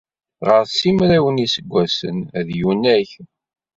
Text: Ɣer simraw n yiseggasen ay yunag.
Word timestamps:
Ɣer 0.47 0.63
simraw 0.79 1.25
n 1.29 1.41
yiseggasen 1.41 2.17
ay 2.39 2.49
yunag. 2.59 3.09